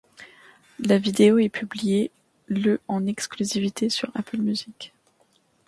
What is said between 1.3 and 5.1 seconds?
est publiée le en excluvisité sur Apple Music.